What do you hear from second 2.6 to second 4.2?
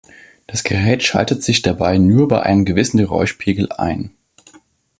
gewissen Geräuschpegel ein.